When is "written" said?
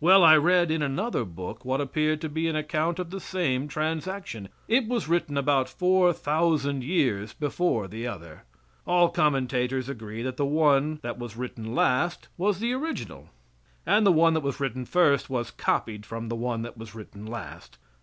5.08-5.36, 11.36-11.74, 14.58-14.86, 16.94-17.26